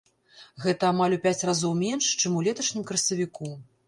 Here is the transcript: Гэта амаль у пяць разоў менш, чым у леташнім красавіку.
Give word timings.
Гэта 0.63 0.85
амаль 0.93 1.15
у 1.17 1.19
пяць 1.25 1.45
разоў 1.49 1.75
менш, 1.81 2.05
чым 2.23 2.39
у 2.39 2.41
леташнім 2.47 2.87
красавіку. 2.89 3.51